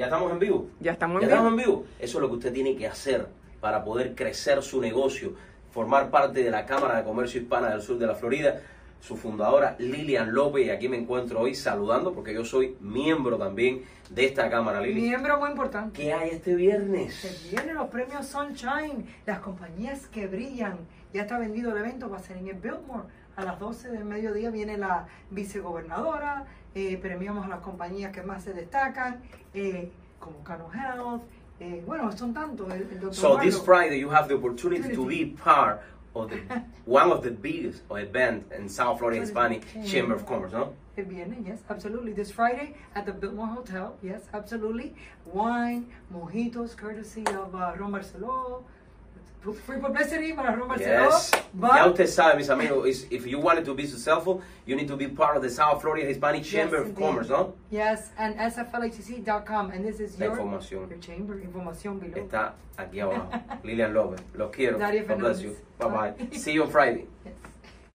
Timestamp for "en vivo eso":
1.62-2.16